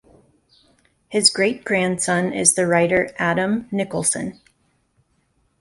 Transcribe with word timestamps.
His 1.09 1.29
great-grandson 1.29 2.33
is 2.33 2.55
the 2.55 2.65
writer 2.65 3.13
Adam 3.19 3.65
Nicolson. 3.71 4.39